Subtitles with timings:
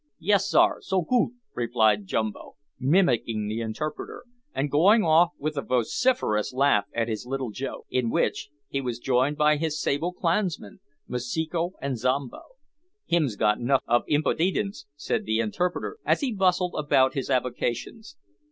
[0.17, 6.53] "Yis, sar zo goot," replied Jumbo, mimicking the interpreter, and going off with a vociferous
[6.55, 11.73] laugh at his little joke, in which he was joined by his sable clansmen, Masiko
[11.79, 12.41] and Zombo.
[13.05, 18.17] "Hims got 'nuff of impoodidence," said the interpreter, as he bustled about his avocations.